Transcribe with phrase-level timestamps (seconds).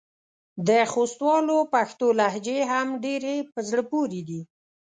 [0.67, 4.41] د خوستوالو پښتو لهجې هم ډېرې په زړه پورې دي.